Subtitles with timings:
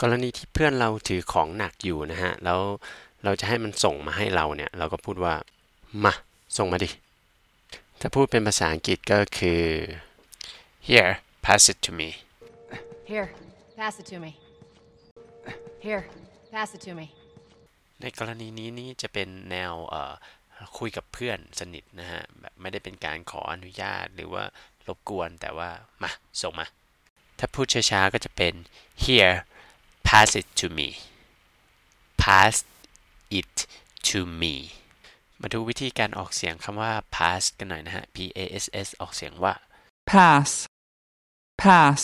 [0.00, 2.60] กรณีที่เพื่อนเราถือของหนักอยู่นะฮะ แล้ว
[3.24, 5.34] เราจะให้มันส่งมาให้เราเนี่ย เราก็พูดว่า
[6.04, 6.12] มา
[6.58, 6.90] ส่งมาดิ
[8.00, 9.62] ถ้าพูดเป็นภาษาอังกฤษก็คือ
[10.88, 11.12] here
[11.44, 12.08] pass it to me
[13.10, 13.28] Here,
[13.76, 14.32] pass it to me.
[15.86, 16.04] Here,
[16.52, 17.06] pass it to me.
[18.02, 20.14] ในกรณีนี้นี่จะเป็นแนวเอ่อ
[20.78, 24.44] คุยกับเพื่อนสนิทนะฮะแบบไม่ได้เป็นการขออนุญาตหรือว่า
[24.86, 25.68] รบกวนแต่ว่า
[26.02, 26.10] มา
[26.42, 26.66] ส่งมา
[27.38, 28.54] ถ้าพูดช้าๆก็จะเป็น
[29.04, 29.36] here
[30.10, 30.88] pass it to me
[32.22, 32.56] pass
[33.38, 33.54] it
[34.08, 34.54] to me
[35.40, 39.54] มาดูวิธีการออกเสียงคำว่า pass กันหน่อยนะฮะ p a s s ออกเสียงว่า
[40.10, 40.50] pass,
[41.62, 42.00] pass,